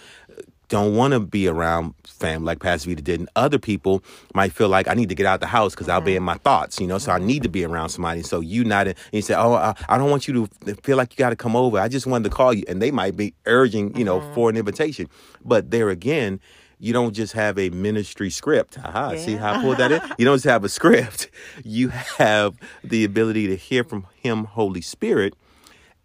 [0.68, 3.20] don't want to be around fam like Pastor Vita did.
[3.20, 4.02] And other people
[4.34, 5.94] might feel like I need to get out the house because mm-hmm.
[5.94, 8.22] I'll be in my thoughts, you know, so I need to be around somebody.
[8.22, 11.12] So you not, and you say, oh, I, I don't want you to feel like
[11.12, 11.78] you got to come over.
[11.78, 12.64] I just wanted to call you.
[12.68, 14.34] And they might be urging, you know, mm-hmm.
[14.34, 15.08] for an invitation.
[15.44, 16.40] But there again,
[16.78, 18.78] you don't just have a ministry script.
[18.78, 19.18] Aha, yeah.
[19.18, 20.00] see how I pulled that in?
[20.18, 21.30] You don't just have a script.
[21.64, 25.34] You have the ability to hear from Him, Holy Spirit,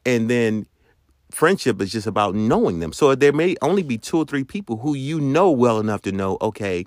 [0.06, 0.68] and then
[1.32, 2.94] friendship is just about knowing them.
[2.94, 6.12] So there may only be two or three people who you know well enough to
[6.12, 6.86] know, okay,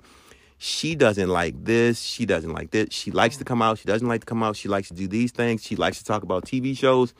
[0.57, 2.89] she doesn't like this, she doesn't like this.
[2.91, 5.07] She likes to come out, she doesn't like to come out, she likes to do
[5.07, 7.13] these things, she likes to talk about TV shows.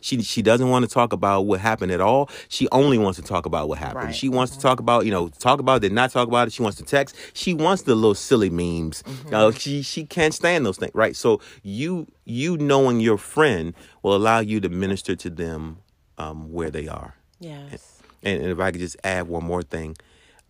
[0.00, 2.28] She she doesn't want to talk about what happened at all.
[2.48, 4.06] She only wants to talk about what happened.
[4.06, 4.14] Right.
[4.14, 4.60] She wants mm-hmm.
[4.60, 6.52] to talk about, you know, talk about it, not talk about it.
[6.52, 7.16] She wants to text.
[7.32, 9.02] She wants the little silly memes.
[9.02, 9.34] Mm-hmm.
[9.34, 11.16] Uh, she she can't stand those things, right?
[11.16, 15.78] So you you knowing your friend will allow you to minister to them
[16.18, 17.14] um, where they are.
[17.40, 18.02] Yes.
[18.22, 19.96] And, and, if I could just add one more thing,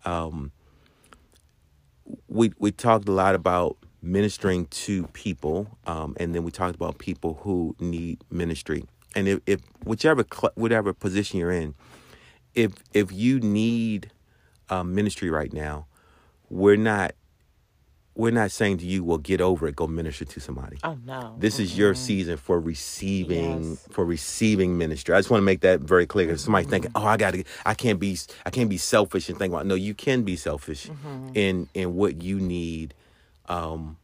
[0.05, 0.51] um,
[2.27, 6.97] we we talked a lot about ministering to people, um, and then we talked about
[6.97, 8.85] people who need ministry.
[9.15, 11.75] And if, if whichever cl- whatever position you're in,
[12.55, 14.11] if if you need
[14.69, 15.85] um, ministry right now,
[16.49, 17.13] we're not
[18.15, 20.77] we're not saying to you, well, get over it, go minister to somebody.
[20.83, 21.35] Oh no.
[21.37, 21.63] This mm-hmm.
[21.63, 23.87] is your season for receiving yes.
[23.91, 25.15] for receiving ministry.
[25.15, 26.27] I just want to make that very clear.
[26.27, 26.71] Because somebody mm-hmm.
[26.71, 29.75] thinking, oh, I gotta I can't be I can't be selfish and think about no,
[29.75, 31.29] you can be selfish mm-hmm.
[31.35, 32.93] in in what you need
[33.47, 33.97] um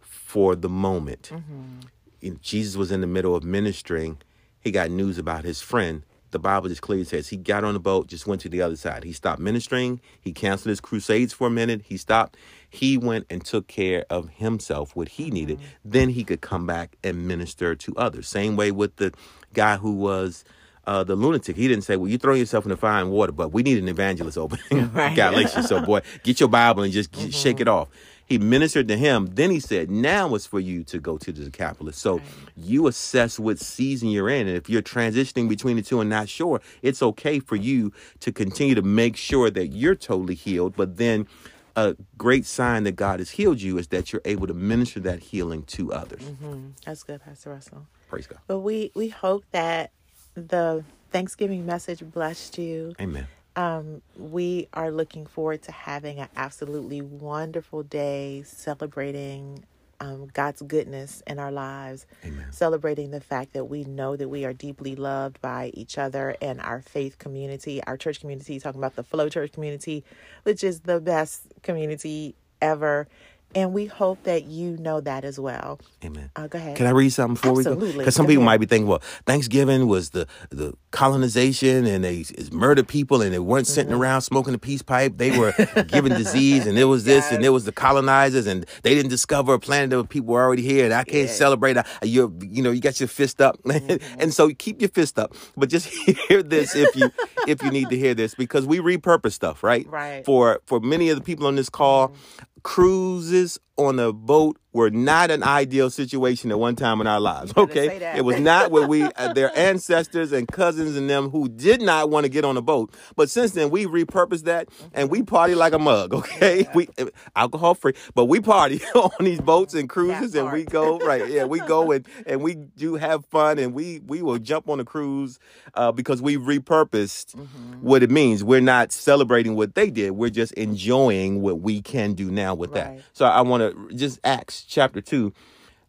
[0.00, 1.30] for the moment.
[1.32, 2.34] Mm-hmm.
[2.42, 4.18] Jesus was in the middle of ministering.
[4.60, 6.02] He got news about his friend
[6.36, 8.76] the Bible just clearly says he got on the boat, just went to the other
[8.76, 9.04] side.
[9.04, 10.02] He stopped ministering.
[10.20, 11.80] He canceled his crusades for a minute.
[11.86, 12.36] He stopped.
[12.68, 15.56] He went and took care of himself, what he needed.
[15.56, 15.66] Mm-hmm.
[15.86, 18.28] Then he could come back and minister to others.
[18.28, 19.14] Same way with the
[19.54, 20.44] guy who was
[20.86, 21.56] uh, the lunatic.
[21.56, 23.78] He didn't say, "Well, you throw yourself in the fire and water," but we need
[23.78, 25.16] an evangelist opening right.
[25.16, 25.68] Galatians.
[25.68, 27.30] So, boy, get your Bible and just mm-hmm.
[27.30, 27.88] shake it off.
[28.26, 29.26] He ministered to him.
[29.32, 31.96] Then he said, Now it's for you to go to the Decapolis.
[31.96, 32.22] So right.
[32.56, 34.48] you assess what season you're in.
[34.48, 38.32] And if you're transitioning between the two and not sure, it's okay for you to
[38.32, 40.74] continue to make sure that you're totally healed.
[40.76, 41.28] But then
[41.76, 45.20] a great sign that God has healed you is that you're able to minister that
[45.20, 46.22] healing to others.
[46.22, 46.70] Mm-hmm.
[46.84, 47.86] That's good, Pastor Russell.
[48.08, 48.40] Praise God.
[48.46, 49.90] But we, we hope that
[50.34, 52.94] the Thanksgiving message blessed you.
[53.00, 53.26] Amen.
[53.56, 59.64] Um, we are looking forward to having an absolutely wonderful day celebrating
[59.98, 62.52] um, God's goodness in our lives, Amen.
[62.52, 66.60] celebrating the fact that we know that we are deeply loved by each other and
[66.60, 70.04] our faith community, our church community, talking about the Flow Church community,
[70.42, 73.08] which is the best community ever.
[73.56, 75.80] And we hope that you know that as well.
[76.04, 76.30] Amen.
[76.36, 76.76] Uh, go ahead.
[76.76, 77.86] Can I read something before Absolutely.
[77.86, 77.98] we go?
[78.00, 78.46] Because some go people ahead.
[78.46, 83.38] might be thinking, well, Thanksgiving was the the colonization and they murdered people and they
[83.38, 84.02] weren't sitting mm-hmm.
[84.02, 85.16] around smoking a peace pipe.
[85.16, 85.54] They were
[85.88, 87.32] given disease and it was this yes.
[87.32, 90.60] and it was the colonizers and they didn't discover a planet that people were already
[90.60, 91.78] here and I can't celebrate.
[92.02, 94.20] You you know you got your fist up mm-hmm.
[94.20, 95.86] and so keep your fist up, but just
[96.28, 97.10] hear this if you
[97.48, 99.86] if you need to hear this because we repurpose stuff right.
[99.88, 100.26] Right.
[100.26, 102.08] For for many of the people on this call.
[102.08, 107.18] Mm-hmm cruises on a boat were not an ideal situation at one time in our
[107.18, 107.52] lives.
[107.56, 111.80] Okay, it was not what we uh, their ancestors and cousins and them who did
[111.80, 112.92] not want to get on a boat.
[113.16, 116.12] But since then, we repurposed that and we party like a mug.
[116.14, 116.72] Okay, yeah.
[116.74, 120.98] we uh, alcohol free, but we party on these boats and cruises, and we go
[120.98, 121.28] right.
[121.28, 124.78] Yeah, we go and and we do have fun, and we we will jump on
[124.78, 125.38] a cruise
[125.74, 127.80] uh, because we repurposed mm-hmm.
[127.80, 128.44] what it means.
[128.44, 130.10] We're not celebrating what they did.
[130.10, 132.96] We're just enjoying what we can do now with right.
[132.96, 133.04] that.
[133.14, 135.32] So I want to just Acts chapter 2,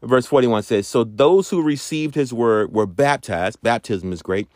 [0.04, 3.62] verse 41 says, So those who received his word were baptized.
[3.62, 4.48] Baptism is great.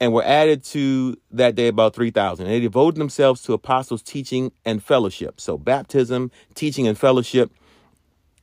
[0.00, 2.46] And were added to that day about 3,000.
[2.46, 5.40] They devoted themselves to apostles' teaching and fellowship.
[5.40, 7.52] So baptism, teaching, and fellowship.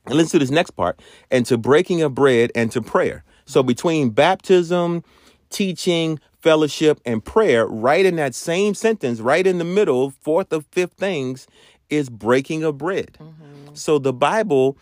[0.06, 0.98] And listen to this next part
[1.30, 3.24] and to breaking of bread and to prayer.
[3.44, 5.04] So between baptism,
[5.50, 10.66] teaching, fellowship, and prayer, right in that same sentence, right in the middle, fourth of
[10.72, 11.46] fifth things,
[11.90, 13.16] is breaking of bread.
[13.20, 13.74] Mm-hmm.
[13.74, 14.78] So the Bible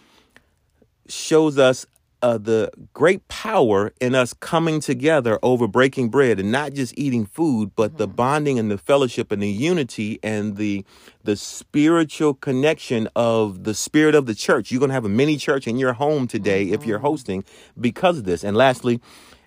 [1.09, 1.87] shows us
[2.21, 7.25] uh, the great power in us coming together over breaking bread and not just eating
[7.25, 7.99] food, but mm-hmm.
[7.99, 10.85] the bonding and the fellowship and the unity and the
[11.23, 14.73] the spiritual connection of the spirit of the church.
[14.73, 16.75] You're gonna have a mini church in your home today mm-hmm.
[16.75, 17.07] if you're mm-hmm.
[17.07, 17.45] hosting
[17.81, 18.43] because of this.
[18.43, 19.01] And lastly,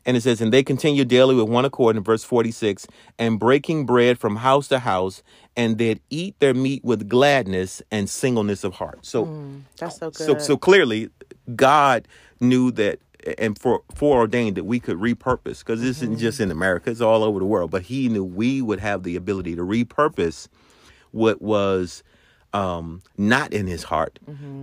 [0.05, 2.87] And it says, And they continue daily with one accord in verse 46,
[3.19, 5.21] and breaking bread from house to house,
[5.55, 9.05] and they'd eat their meat with gladness and singleness of heart.
[9.05, 10.41] So Mm, that's so so good.
[10.41, 11.09] so clearly
[11.55, 12.07] God
[12.39, 12.99] knew that
[13.37, 17.23] and for foreordained that we could repurpose because this isn't just in America, it's all
[17.23, 17.69] over the world.
[17.71, 20.47] But he knew we would have the ability to repurpose
[21.11, 22.03] what was
[22.53, 24.19] um, not in his heart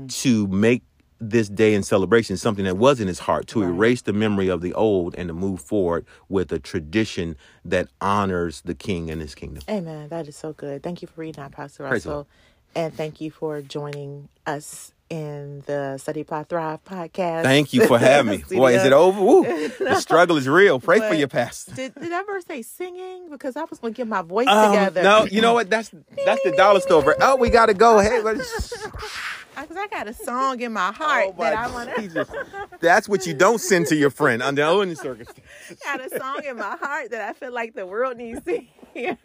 [0.08, 0.82] to make
[1.20, 4.60] this day in celebration something that was in his heart to erase the memory of
[4.60, 9.34] the old and to move forward with a tradition that honors the king and his
[9.34, 9.62] kingdom.
[9.68, 10.08] Amen.
[10.08, 10.82] That is so good.
[10.82, 12.28] Thank you for reading that, Pastor Russell.
[12.74, 17.42] And thank you for joining us in the Study Apply Thrive podcast.
[17.42, 18.44] Thank you for having me.
[18.56, 19.20] Boy, is it over?
[19.20, 19.44] Woo.
[19.78, 20.78] The struggle is real.
[20.80, 21.74] Pray for your pastor.
[21.74, 23.28] Did, did I ever say singing?
[23.30, 25.02] Because I was going to get my voice Um, together.
[25.02, 25.70] no, you know what?
[25.70, 25.90] That's
[26.26, 27.16] that's the dollar store.
[27.20, 27.98] Oh, we gotta go.
[28.00, 31.90] Hey, but- Because I got a song in my heart oh my that I want
[31.96, 32.26] to.
[32.80, 35.82] That's what you don't send to your friend under any circumstances.
[35.84, 38.60] I got a song in my heart that I feel like the world needs to
[38.94, 39.18] hear.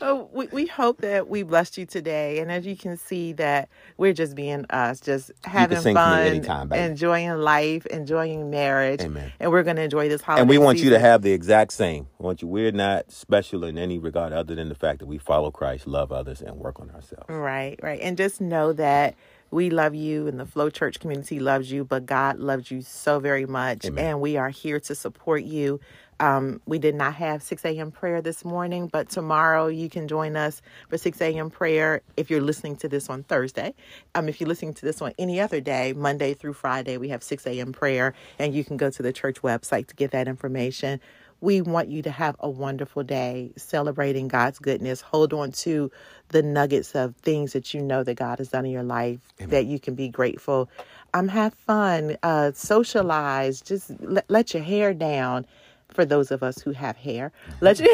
[0.00, 2.40] Oh, we, we hope that we blessed you today.
[2.40, 6.40] And as you can see that we're just being us, just having sing for me
[6.42, 9.02] fun, enjoying life, enjoying marriage.
[9.02, 9.32] Amen.
[9.40, 11.72] And we're going to enjoy this holiday And we want you to have the exact
[11.72, 12.06] same.
[12.18, 12.48] We want you.
[12.48, 16.12] We're not special in any regard other than the fact that we follow Christ, love
[16.12, 17.26] others, and work on ourselves.
[17.28, 18.00] Right, right.
[18.00, 19.14] And just know that
[19.50, 23.20] we love you and the Flow Church community loves you, but God loves you so
[23.20, 23.84] very much.
[23.84, 24.04] Amen.
[24.04, 25.80] And we are here to support you.
[26.20, 27.90] Um, we did not have 6 a.m.
[27.90, 31.50] prayer this morning, but tomorrow you can join us for 6 a.m.
[31.50, 33.74] prayer if you're listening to this on Thursday.
[34.14, 37.22] Um, if you're listening to this on any other day, Monday through Friday, we have
[37.22, 37.72] 6 a.m.
[37.72, 41.00] prayer, and you can go to the church website to get that information.
[41.42, 45.02] We want you to have a wonderful day celebrating God's goodness.
[45.02, 45.90] Hold on to
[46.30, 49.66] the nuggets of things that you know that God has done in your life that
[49.66, 50.70] you can be grateful.
[51.12, 55.46] Um, have fun, uh, socialize, just let, let your hair down.
[55.90, 57.88] For those of us who have hair, let your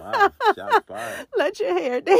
[0.00, 0.30] Wow,
[1.36, 2.18] let your hair down.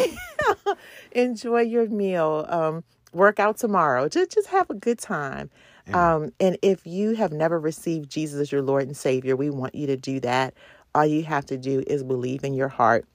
[1.13, 2.47] Enjoy your meal.
[2.49, 4.09] Um, work out tomorrow.
[4.09, 5.51] Just just have a good time.
[5.95, 9.75] Um, and if you have never received Jesus as your Lord and Savior, we want
[9.75, 10.55] you to do that.
[10.95, 13.07] All you have to do is believe in your heart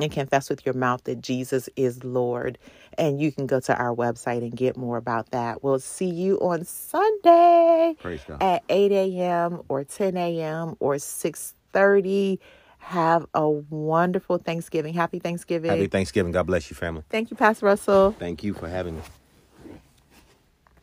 [0.00, 2.58] and confess with your mouth that Jesus is Lord.
[2.98, 5.62] And you can go to our website and get more about that.
[5.62, 7.96] We'll see you on Sunday
[8.40, 9.62] at 8 a.m.
[9.68, 10.76] or 10 a.m.
[10.80, 12.38] or 6.30.
[12.78, 14.94] Have a wonderful Thanksgiving.
[14.94, 15.70] Happy Thanksgiving.
[15.70, 16.32] Happy Thanksgiving.
[16.32, 17.04] God bless you, family.
[17.10, 18.16] Thank you, Pastor Russell.
[18.18, 19.02] Thank you for having me.